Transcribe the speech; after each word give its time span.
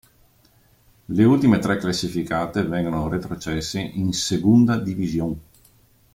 Le 1.09 1.25
ultime 1.27 1.59
tre 1.59 1.77
classificate 1.77 2.63
vengono 2.65 3.07
retrocesse 3.07 3.79
in 3.79 4.13
Segunda 4.13 4.75
División. 4.77 5.39